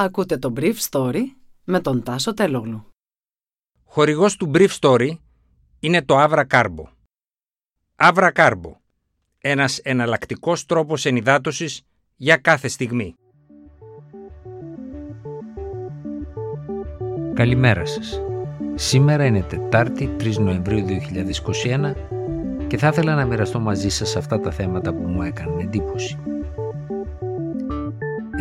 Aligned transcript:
Ακούτε 0.00 0.38
το 0.38 0.52
Brief 0.56 0.74
Story 0.90 1.22
με 1.64 1.80
τον 1.80 2.02
Τάσο 2.02 2.34
Τελόγλου. 2.34 2.86
Χορηγός 3.84 4.36
του 4.36 4.50
Brief 4.54 4.68
Story 4.80 5.10
είναι 5.80 6.02
το 6.02 6.14
Avra 6.18 6.44
Carbo. 6.50 6.84
Avra 7.96 8.32
Carbo. 8.32 8.72
Ένας 9.38 9.78
εναλλακτικός 9.78 10.66
τρόπος 10.66 11.04
ενυδάτωσης 11.04 11.82
για 12.16 12.36
κάθε 12.36 12.68
στιγμή. 12.68 13.14
Καλημέρα 17.34 17.86
σας. 17.86 18.20
Σήμερα 18.74 19.24
είναι 19.24 19.42
Τετάρτη 19.42 20.16
3 20.20 20.38
Νοεμβρίου 20.38 20.84
2021 20.86 21.94
και 22.66 22.78
θα 22.78 22.88
ήθελα 22.88 23.14
να 23.14 23.24
μοιραστώ 23.24 23.60
μαζί 23.60 23.88
σας 23.88 24.16
αυτά 24.16 24.40
τα 24.40 24.50
θέματα 24.50 24.94
που 24.94 25.02
μου 25.02 25.22
έκαναν 25.22 25.58
εντύπωση 25.58 26.18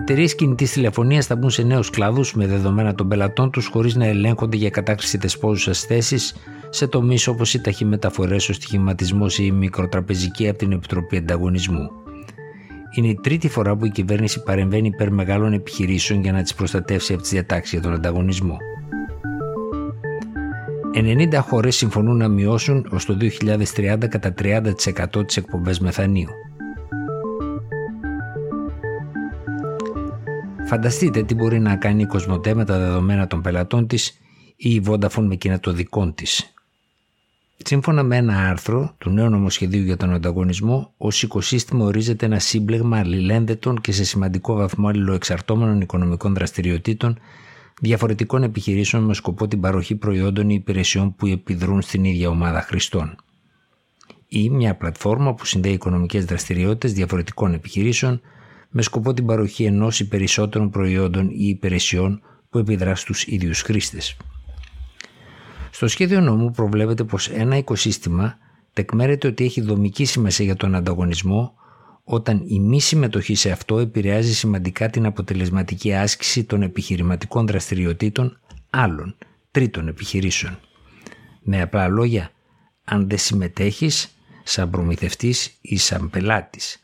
εταιρείε 0.10 0.28
κινητής 0.28 0.72
τηλεφωνίας 0.72 1.26
θα 1.26 1.36
μπουν 1.36 1.50
σε 1.50 1.64
νέους 1.64 1.90
κλάδου 1.90 2.24
με 2.34 2.48
δεδομένα 2.48 2.96
των 2.96 3.08
πελατών 3.08 3.52
τους 3.52 3.68
χωρίς 3.68 3.96
να 3.96 4.06
ελέγχονται 4.06 4.58
για 4.58 4.70
κατάκριση 4.70 5.18
δεσπόζουσα 5.18 5.74
θέσης 5.74 6.36
σε 6.70 6.88
τομείς 6.88 7.28
όπως 7.28 7.54
οι 7.54 7.62
ταχυμεταφορές, 7.62 8.50
ο 8.50 8.54
στοιχηματισμός 8.54 9.40
ή 9.40 9.44
η 9.46 9.52
μικροτραπεζική 9.52 10.50
από 10.50 10.58
την 10.58 10.72
Επιτροπή 10.72 11.18
Ανταγωνισμού. 11.18 11.90
Είναι 12.96 13.08
η 13.08 13.20
τρίτη 13.24 13.50
φορά 13.50 13.76
που 13.76 13.86
η 13.86 13.90
κυβέρνηση 13.90 14.44
παρεμβαίνει 14.44 14.88
υπέρ 14.88 15.12
μεγάλων 15.12 15.54
επιχειρήσεων 15.54 16.22
για 16.22 16.32
να 16.32 16.42
τις 16.42 16.54
προστατεύσει 16.54 17.14
από 17.14 17.22
τις 17.22 17.32
διατάξεις 17.32 17.72
για 17.72 17.82
τον 17.82 17.94
ανταγωνισμό. 17.94 18.58
90 20.94 21.40
χώρες 21.42 21.76
συμφωνούν 21.76 22.18
να 22.18 22.28
μειώσουν 22.28 22.88
ως 22.92 23.06
το 23.06 23.18
2030 23.76 24.08
κατά 24.08 24.34
30% 24.34 25.26
τις 25.26 25.38
εκπομπές 25.38 25.80
μεθανίου. 25.80 26.30
Φανταστείτε 30.68 31.24
τι 31.24 31.34
μπορεί 31.34 31.60
να 31.60 31.76
κάνει 31.76 32.02
η 32.02 32.06
Κοσμοτέ 32.06 32.54
με 32.54 32.66
τα 32.66 32.78
δεδομένα 32.78 33.28
των 33.28 33.42
πελατών 33.42 33.88
της 33.88 34.20
ή 34.56 34.70
η 34.74 34.84
Vodafone 34.86 35.24
με 35.24 35.34
εκείνα 35.34 35.60
των 35.60 35.76
δικών 35.76 36.14
της. 36.14 36.54
Σύμφωνα 37.58 38.04
με 38.04 38.16
ένα 38.16 38.50
άρθρο 38.50 38.96
του 38.98 39.10
νέου 39.10 39.30
νομοσχεδίου 39.30 39.84
για 39.84 39.98
τον 39.98 40.14
ανταγωνισμό, 40.14 40.94
ως 40.98 41.24
οικοσύστημα 41.24 41.86
ορίζεται 41.86 42.26
ένα 42.26 42.40
σύμπλεγμα 42.40 42.98
αλληλένδετων 42.98 43.82
και 43.82 43.92
σε 43.92 44.04
σημαντικό 44.04 44.56
βαθμό 44.56 44.88
αλληλοεξαρτώμενων 44.88 45.82
οικονομικών 45.82 46.34
δραστηριοτήτων 46.34 47.20
διαφορετικών 47.82 48.44
επιχειρήσεων 48.44 49.04
με 49.04 49.14
σκοπό 49.14 49.48
την 49.48 49.62
παροχή 49.62 49.96
προϊόντων 49.96 50.50
ή 50.50 50.56
υπηρεσιών 50.60 51.16
που 51.16 51.28
επιδρούν 51.28 51.82
στην 51.82 52.04
ίδια 52.04 52.30
ομάδα 52.30 52.62
χρηστών. 52.62 53.16
Ή 54.28 54.50
μια 54.50 54.76
πλατφόρμα 54.76 55.34
που 55.34 55.46
συνδέει 55.46 55.74
οικονομικές 55.74 56.26
δραστηριότητες 56.26 56.94
διαφορετικών 56.94 57.54
επιχειρήσεων 57.54 58.22
με 58.70 58.82
σκοπό 58.82 59.14
την 59.14 59.26
παροχή 59.26 59.64
ενός 59.64 60.00
ή 60.00 60.08
περισσότερων 60.08 60.70
προϊόντων 60.70 61.30
ή 61.30 61.48
υπηρεσιών 61.48 62.22
που 62.50 62.58
επιδρά 62.58 62.96
στους 62.96 63.24
ίδιους 63.24 63.62
χρήστες. 63.62 64.18
Στο 65.72 65.88
σχέδιο 65.88 66.22
νόμου 66.22 66.52
προβλέπεται 66.52 67.04
πως 67.04 67.30
ένα 67.30 67.58
οικοσύστημα 67.58 68.38
τεκμέρεται 68.74 69.28
ότι 69.28 69.44
έχει 69.44 69.62
δομική 69.62 70.06
σημασία 70.06 70.46
για 70.46 70.56
τον 70.56 70.76
ανταγωνισμό 70.76 71.54
όταν 72.04 72.44
η 72.48 72.60
μη 72.60 72.82
συμμετοχή 72.82 73.36
σε 73.36 73.52
αυτό 73.52 73.80
επηρεάζει 73.80 74.34
σημαντικά 74.34 74.90
την 74.90 75.06
αποτελεσματική 75.06 75.94
άσκηση 75.94 76.44
των 76.44 76.62
επιχειρηματικών 76.62 77.48
δραστηριοτήτων 77.48 78.40
άλλων, 78.70 79.16
τρίτων 79.52 79.88
επιχειρήσεων. 79.88 80.60
Με 81.42 81.62
απλά 81.62 81.88
λόγια, 81.88 82.32
αν 82.84 83.10
δεν 83.10 83.18
συμμετέχεις 83.18 84.18
σαν 84.44 84.70
προμηθευτής 84.70 85.58
ή 85.62 85.78
σαν 85.78 86.10
πελάτης 86.10 86.84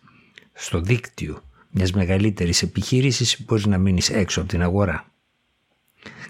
στο 0.54 0.82
δίκτυο 0.82 1.42
μιας 1.74 1.92
μεγαλύτερης 1.92 2.62
επιχείρησης 2.62 3.44
μπορείς 3.46 3.66
να 3.66 3.78
μείνεις 3.78 4.10
έξω 4.10 4.40
από 4.40 4.50
την 4.50 4.62
αγορά. 4.62 5.12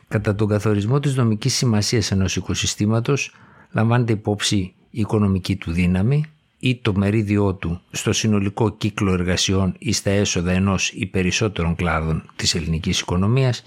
Κατά 0.07 0.35
τον 0.35 0.47
καθορισμό 0.47 0.99
της 0.99 1.13
δομικής 1.13 1.53
σημασίας 1.53 2.11
ενός 2.11 2.35
οικοσυστήματος 2.35 3.35
λαμβάνεται 3.71 4.13
υπόψη 4.13 4.57
η 4.89 4.99
οικονομική 4.99 5.55
του 5.55 5.71
δύναμη 5.71 6.25
ή 6.59 6.75
το 6.75 6.93
μερίδιό 6.95 7.53
του 7.53 7.81
στο 7.91 8.13
συνολικό 8.13 8.69
κύκλο 8.69 9.13
εργασιών 9.13 9.75
ή 9.77 9.91
στα 9.91 10.09
έσοδα 10.09 10.51
ενός 10.51 10.91
ή 10.91 11.05
περισσότερων 11.05 11.75
κλάδων 11.75 12.29
της 12.35 12.55
ελληνικής 12.55 12.99
οικονομίας, 12.99 13.63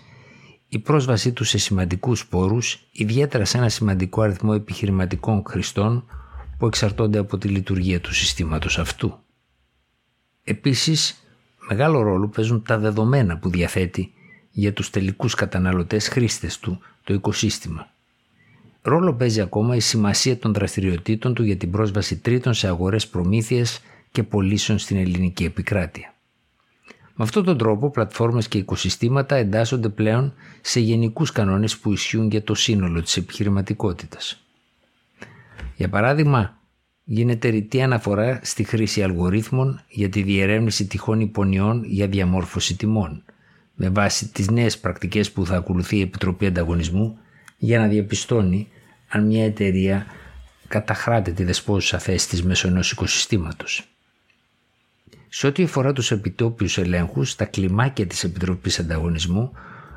η 0.69 0.79
πρόσβασή 0.79 1.33
του 1.33 1.45
σε 1.45 1.59
σημαντικούς 1.59 2.27
πόρους, 2.27 2.89
ιδιαίτερα 2.93 3.45
σε 3.45 3.59
ένα 3.59 3.69
σημαντικό 3.69 4.23
αριθμό 4.23 4.53
επιχειρηματικών 4.55 5.43
χρηστών 5.47 6.05
που 6.59 6.67
εξαρτώνται 6.67 7.19
από 7.19 7.39
τη 7.39 7.49
λειτουργία 7.49 8.01
του 8.01 8.15
συστήματος 8.15 8.79
αυτού. 8.79 9.19
Επίσης, 10.45 11.26
Μεγάλο 11.69 12.03
ρόλο 12.03 12.29
παίζουν 12.29 12.63
τα 12.63 12.79
δεδομένα 12.79 13.39
που 13.39 13.51
διαθέτει 13.51 14.13
για 14.51 14.73
τους 14.73 14.91
τελικούς 14.91 15.35
καταναλωτές 15.35 16.09
χρήστες 16.09 16.59
του, 16.59 16.79
το 17.05 17.15
οικοσύστημα. 17.15 17.89
Ρόλο 18.83 19.15
παίζει 19.15 19.41
ακόμα 19.41 19.77
η 19.77 19.81
σημασία 19.81 20.39
των 20.39 20.53
δραστηριοτήτων 20.53 21.35
του 21.35 21.43
για 21.43 21.57
την 21.57 21.71
πρόσβαση 21.71 22.17
τρίτων 22.17 22.55
σε 22.55 22.69
αγορές 22.69 23.09
προμήθειας 23.09 23.83
και 24.11 24.23
πωλήσεων 24.23 24.79
στην 24.79 24.97
ελληνική 24.97 25.45
επικράτεια. 25.45 26.15
Με 27.15 27.25
αυτόν 27.25 27.45
τον 27.45 27.59
τρόπο, 27.59 27.91
πλατφόρμες 27.91 28.49
και 28.49 28.59
οικοσυστήματα 28.59 29.37
εντάσσονται 29.37 29.89
πλέον 29.89 30.35
σε 30.61 30.81
γενικούς 30.81 31.33
κανόνες 31.33 31.79
που 31.79 31.93
ισχύουν 31.93 32.31
για 32.31 32.43
το 32.43 32.55
σύνολο 32.55 33.03
της 33.03 33.17
επιχειρηματικότητας. 33.17 34.43
Για 35.77 35.89
παράδειγμα, 35.89 36.56
γίνεται 37.09 37.49
ρητή 37.49 37.83
αναφορά 37.83 38.41
στη 38.43 38.65
χρήση 38.65 39.03
αλγορίθμων 39.03 39.81
για 39.89 40.09
τη 40.09 40.23
διερεύνηση 40.23 40.87
τυχών 40.87 41.21
υπονοιών 41.21 41.85
για 41.85 42.07
διαμόρφωση 42.07 42.77
τιμών, 42.77 43.25
με 43.75 43.89
βάση 43.89 44.29
τις 44.29 44.51
νέες 44.51 44.79
πρακτικές 44.79 45.33
που 45.33 45.47
θα 45.47 45.57
ακολουθεί 45.57 45.97
η 45.97 46.01
Επιτροπή 46.01 46.47
Ανταγωνισμού 46.47 47.19
για 47.59 47.79
να 47.79 47.87
διαπιστώνει 47.87 48.69
αν 49.09 49.27
μια 49.27 49.45
εταιρεία 49.45 50.07
καταχράται 50.69 51.31
τη 51.31 51.45
δεσπόζουσα 51.45 51.99
θέση 51.99 52.29
της 52.29 52.43
μέσω 52.43 52.69
ενός 52.69 52.91
οικοσυστήματος. 52.91 53.89
Σε 55.29 55.47
ό,τι 55.47 55.63
αφορά 55.63 55.93
τους 55.93 56.11
επιτόπιους 56.11 56.79
ελέγχους, 56.79 57.35
τα 57.35 57.45
κλιμάκια 57.45 58.07
της 58.07 58.25
Επιτροπής 58.25 58.79
Ανταγωνισμού 58.79 59.53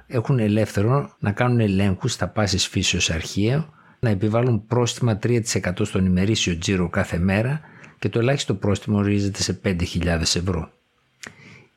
έχουν 0.07 0.39
ελεύθερο 0.39 1.15
να 1.19 1.31
κάνουν 1.31 1.59
ελέγχους 1.59 2.11
στα 2.11 2.27
πάσης 2.27 2.67
φύσεως 2.67 3.09
αρχεία 3.09 3.69
να 3.99 4.09
επιβάλλουν 4.09 4.65
πρόστιμα 4.67 5.19
3% 5.23 5.41
στον 5.81 6.05
ημερήσιο 6.05 6.57
τζίρο 6.57 6.89
κάθε 6.89 7.17
μέρα 7.17 7.61
και 7.99 8.09
το 8.09 8.19
ελάχιστο 8.19 8.53
πρόστιμο 8.53 8.97
ορίζεται 8.97 9.41
σε 9.41 9.59
5.000 9.63 10.05
ευρώ. 10.21 10.71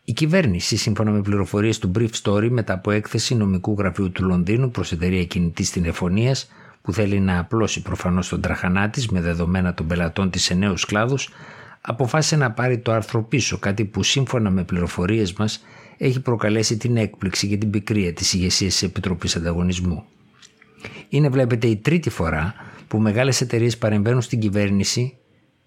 Η 0.05 0.13
κυβέρνηση, 0.13 0.77
σύμφωνα 0.77 1.11
με 1.11 1.21
πληροφορίες 1.21 1.79
του 1.79 1.91
Brief 1.99 2.11
Story 2.23 2.49
μετά 2.51 2.73
από 2.73 2.91
έκθεση 2.91 3.35
νομικού 3.35 3.75
γραφείου 3.79 4.11
του 4.11 4.25
Λονδίνου 4.25 4.71
προς 4.71 4.93
εταιρεία 4.93 5.25
κινητής 5.25 5.71
τηλεφωνίας 5.71 6.51
που 6.83 6.93
θέλει 6.93 7.21
να 7.21 7.39
απλώσει 7.39 7.83
προφανώς 7.83 8.29
τον 8.29 8.41
τραχανά 8.41 8.91
της 8.91 9.09
με 9.09 9.21
δεδομένα 9.21 9.75
των 9.75 9.87
πελατών 9.87 10.31
της 10.31 10.43
σε 10.45 10.55
νέους 10.55 10.85
κλάδους, 10.85 11.29
αποφάσισε 11.81 12.37
να 12.37 12.51
πάρει 12.51 12.79
το 12.79 12.93
άρθρο 12.93 13.23
πίσω, 13.23 13.59
κάτι 13.59 13.85
που 13.85 14.03
σύμφωνα 14.03 14.51
με 14.51 14.65
πληροφορίες 14.65 15.33
μας 15.33 15.65
έχει 15.97 16.21
προκαλέσει 16.21 16.77
την 16.77 16.97
έκπληξη 16.97 17.49
και 17.49 17.57
την 17.57 17.71
πικρία 17.71 18.13
της 18.13 18.33
ηγεσίας 18.33 18.73
της 18.73 18.83
Επιτροπής 18.83 19.37
Ανταγωνισμού. 19.37 20.05
Είναι 21.13 21.29
βλέπετε 21.29 21.67
η 21.67 21.77
τρίτη 21.77 22.11
φορά 22.11 22.55
που 22.89 22.99
μεγάλες 22.99 23.41
εταιρείες 23.41 23.79
παρεμβαίνουν 23.79 24.23
στην 24.23 24.39
κυβέρνηση 24.39 25.17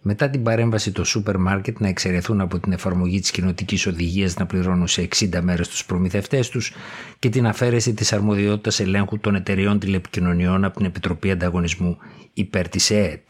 μετά 0.02 0.30
την 0.30 0.44
παρέμβαση 0.44 0.92
των 0.92 1.06
σούπερ 1.06 1.38
μάρκετ 1.38 1.80
να 1.80 1.88
εξαιρεθούν 1.88 2.42
από 2.42 2.60
την 2.60 2.72
εφαρμογή 2.72 3.20
της 3.20 3.32
κοινοτικής 3.32 3.88
οδηγίας 3.88 4.36
να 4.36 4.46
πληρώνουν 4.46 4.88
σε 4.88 5.08
60 5.16 5.40
μέρες 5.42 5.68
τους 5.68 5.86
προμηθευτές 5.86 6.50
τους 6.50 6.74
και 7.20 7.30
την 7.30 7.48
αφαίρεση 7.48 7.94
της 7.94 8.14
αρμοδιότητας 8.14 8.80
ελέγχου 8.80 9.20
των 9.20 9.36
εταιρεών 9.36 9.80
τηλεπικοινωνιών 9.80 10.64
από 10.64 10.78
την 10.78 10.86
Επιτροπή 10.86 11.32
Ανταγωνισμού 11.32 11.98
υπέρ 12.34 12.70
της 12.70 12.92
ΕΕΤ. 12.92 13.30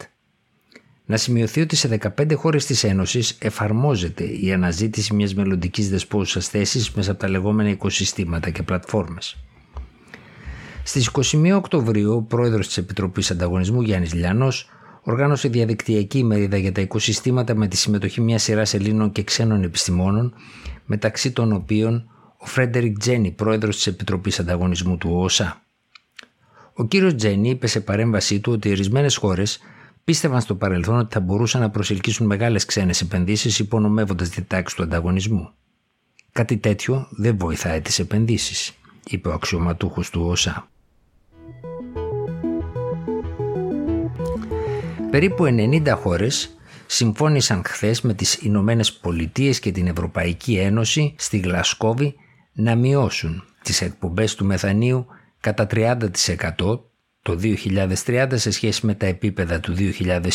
Να 1.06 1.16
σημειωθεί 1.16 1.60
ότι 1.60 1.76
σε 1.76 1.88
15 1.88 2.34
χώρες 2.34 2.66
της 2.66 2.84
Ένωσης 2.84 3.36
εφαρμόζεται 3.40 4.24
η 4.24 4.52
αναζήτηση 4.52 5.14
μιας 5.14 5.34
μελλοντικής 5.34 5.90
δεσπόζουσας 5.90 6.48
θέσης 6.48 6.90
μέσα 6.90 7.10
από 7.10 7.20
τα 7.20 7.28
λεγόμενα 7.28 7.68
οικοσυστήματα 7.68 8.50
και 8.50 8.62
πλατφόρμες. 8.62 9.36
Στις 10.88 11.10
21 11.12 11.52
Οκτωβρίου, 11.56 12.14
ο 12.14 12.22
πρόεδρος 12.22 12.66
της 12.66 12.76
Επιτροπής 12.76 13.30
Ανταγωνισμού 13.30 13.80
Γιάννης 13.80 14.14
Λιάνο 14.14 14.48
οργάνωσε 15.02 15.48
διαδικτυακή 15.48 16.18
ημερίδα 16.18 16.56
για 16.56 16.72
τα 16.72 16.80
οικοσυστήματα 16.80 17.54
με 17.54 17.68
τη 17.68 17.76
συμμετοχή 17.76 18.20
μιας 18.20 18.42
σειράς 18.42 18.74
Ελλήνων 18.74 19.12
και 19.12 19.22
ξένων 19.22 19.62
επιστημόνων, 19.62 20.34
μεταξύ 20.84 21.32
των 21.32 21.52
οποίων 21.52 22.10
ο 22.36 22.46
Φρέντερικ 22.46 22.98
Τζένι, 22.98 23.30
πρόεδρος 23.30 23.76
της 23.76 23.86
Επιτροπής 23.86 24.38
Ανταγωνισμού 24.38 24.96
του 24.96 25.10
ΟΣΑ. 25.12 25.62
Ο 26.72 26.86
κύριος 26.86 27.14
Τζένι 27.14 27.48
είπε 27.48 27.66
σε 27.66 27.80
παρέμβασή 27.80 28.40
του 28.40 28.52
ότι 28.52 28.70
ορισμένες 28.70 29.16
χώρες 29.16 29.58
πίστευαν 30.04 30.40
στο 30.40 30.54
παρελθόν 30.54 30.98
ότι 30.98 31.14
θα 31.14 31.20
μπορούσαν 31.20 31.60
να 31.60 31.70
προσελκύσουν 31.70 32.26
μεγάλες 32.26 32.64
ξένες 32.64 33.00
επενδύσεις 33.00 33.58
υπονομεύοντας 33.58 34.28
τη 34.28 34.42
τάξη 34.42 34.76
του 34.76 34.82
ανταγωνισμού. 34.82 35.50
Κάτι 36.32 36.56
τέτοιο 36.56 37.06
δεν 37.10 37.38
βοηθάει 37.38 37.80
τις 37.80 37.98
επενδύσεις, 37.98 38.72
είπε 39.06 39.28
ο 39.28 39.32
αξιωματούχος 39.32 40.10
του 40.10 40.26
ΟΣΑ. 40.26 40.68
Περίπου 45.10 45.44
90 45.44 45.94
χώρες 46.02 46.56
συμφώνησαν 46.86 47.62
χθες 47.66 48.00
με 48.00 48.14
τις 48.14 48.34
Ηνωμένες 48.34 48.92
Πολιτείες 48.92 49.60
και 49.60 49.72
την 49.72 49.86
Ευρωπαϊκή 49.86 50.56
Ένωση 50.56 51.14
στη 51.18 51.38
Γλασκόβη 51.38 52.14
να 52.52 52.74
μειώσουν 52.74 53.44
τις 53.62 53.80
εκπομπές 53.80 54.34
του 54.34 54.44
μεθανίου 54.44 55.06
κατά 55.40 55.66
30% 55.70 55.98
το 57.22 57.38
2030 57.42 58.26
σε 58.34 58.50
σχέση 58.50 58.86
με 58.86 58.94
τα 58.94 59.06
επίπεδα 59.06 59.60
του 59.60 59.74
2020 59.76 60.30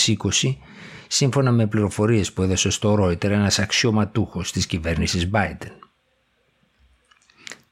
σύμφωνα 1.07 1.51
με 1.51 1.67
πληροφορίες 1.67 2.33
που 2.33 2.41
έδωσε 2.41 2.69
στο 2.69 2.93
Reuters 2.99 3.23
ένας 3.23 3.59
αξιωματούχος 3.59 4.51
της 4.51 4.65
κυβέρνησης 4.65 5.29
Biden. 5.33 5.71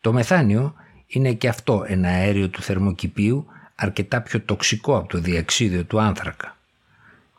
Το 0.02 0.14
μεθάνιο 0.14 0.74
είναι 1.08 1.34
και 1.34 1.48
αυτό 1.48 1.84
ένα 1.88 2.10
αέριο 2.10 2.50
του 2.50 2.62
θερμοκηπίου 2.62 3.46
αρκετά 3.76 4.22
πιο 4.22 4.42
τοξικό 4.42 4.98
από 4.98 5.08
το 5.08 5.18
διαξίδιο 5.18 5.84
του 5.84 6.02
άνθρακα. 6.02 6.59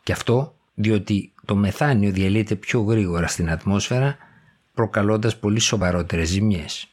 Και 0.03 0.11
αυτό 0.11 0.55
διότι 0.73 1.33
το 1.45 1.55
μεθάνιο 1.55 2.11
διαλύεται 2.11 2.55
πιο 2.55 2.81
γρήγορα 2.81 3.27
στην 3.27 3.49
ατμόσφαιρα 3.49 4.17
προκαλώντας 4.73 5.37
πολύ 5.37 5.59
σοβαρότερες 5.59 6.27
ζημιές. 6.27 6.87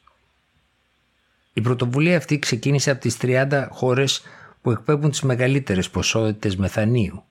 Η 1.52 1.60
πρωτοβουλία 1.60 2.16
αυτή 2.16 2.38
ξεκίνησε 2.38 2.90
από 2.90 3.00
τις 3.00 3.16
30 3.22 3.66
χώρες 3.70 4.22
που 4.62 4.70
εκπέμπουν 4.70 5.10
τις 5.10 5.22
μεγαλύτερες 5.22 5.90
ποσότητες 5.90 6.56
μεθανίου 6.56 7.22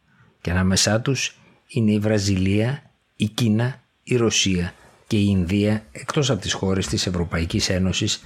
και 0.42 0.52
ανάμεσά 0.52 1.02
τους 1.02 1.38
είναι 1.68 1.92
η 1.92 2.00
Βραζιλία, 2.00 2.92
η 3.16 3.28
Κίνα, 3.28 3.82
η 4.04 4.16
Ρωσία 4.16 4.74
και 5.08 5.18
η 5.18 5.26
Ινδία 5.30 5.84
εκτός 5.92 6.30
από 6.30 6.42
τις 6.42 6.54
χώρες 6.54 6.88
της 6.88 7.08
Ευρωπαϊκής 7.08 7.70
Ένωσης, 7.70 8.24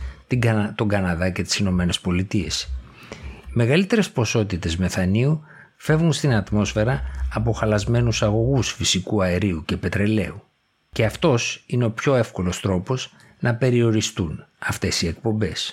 τον 0.76 0.88
Καναδά 0.88 1.30
και 1.30 1.44
τις 1.44 1.58
Ηνωμένες 1.58 2.00
Πολιτείες. 2.00 2.64
Οι 3.48 3.54
μεγαλύτερες 3.54 4.12
ποσότητες 4.12 4.78
μεθανίου 4.78 5.44
φεύγουν 5.84 6.14
στην 6.14 6.34
ατμόσφαιρα 6.34 7.02
από 7.34 7.52
χαλασμένους 7.52 8.24
αγωγούς 8.24 8.72
φυσικού 8.72 9.24
αερίου 9.24 9.64
και 9.66 9.78
πετρελαίου 9.78 10.44
και 10.90 11.06
αυτός 11.06 11.64
είναι 11.68 11.86
ο 11.86 11.92
πιο 11.92 12.16
εύκολος 12.16 12.60
τρόπος 12.60 13.14
να 13.40 13.56
περιοριστούν 13.56 14.46
αυτές 14.60 15.02
οι 15.02 15.08
εκπομπές. 15.08 15.70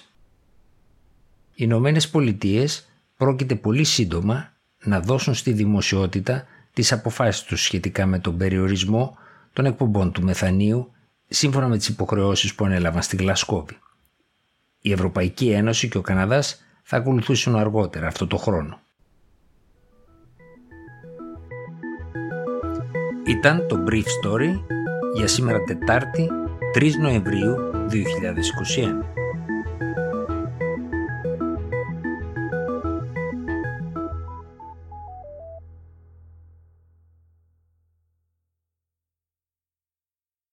Οι 1.55 1.55
Ηνωμένες 1.55 2.09
Πολιτείες 2.09 2.89
πρόκειται 3.17 3.55
πολύ 3.55 3.85
σύντομα 3.85 4.53
να 4.83 5.01
δώσουν 5.01 5.35
στη 5.35 5.53
δημοσιότητα 5.53 6.47
τις 6.73 6.93
αποφάσεις 6.93 7.43
τους 7.43 7.63
σχετικά 7.63 8.07
με 8.07 8.19
τον 8.19 8.37
περιορισμό 8.37 9.19
των 9.53 9.65
εκπομπών 9.67 10.13
του 10.13 10.23
μεθανίου 10.23 10.93
σύμφωνα 11.29 11.69
με 11.69 11.77
τις 11.77 11.89
υποχρεώσεις 11.89 12.55
που 12.55 12.65
ανέλαβαν 12.65 13.03
στη 13.03 13.17
Γλασκόβη. 13.17 13.79
Η 14.81 14.93
Ευρωπαϊκή 14.93 15.51
Ένωση 15.51 15.89
και 15.89 15.99
ο 15.99 16.03
Καναδάς 16.03 16.65
θα 16.83 16.97
ακολουθήσουν 16.97 17.57
αργότερα 17.57 18.07
αυτό 18.07 18.27
το 18.27 18.37
χρόνο. 18.37 18.81
Ήταν 23.29 23.67
το 23.69 23.85
Brief 23.91 23.97
Story 23.97 24.61
για 25.15 25.27
σήμερα 25.27 25.63
Τετάρτη 25.63 26.29
3 26.79 26.91
Νοεμβρίου 27.01 27.57
2021. 29.13 29.18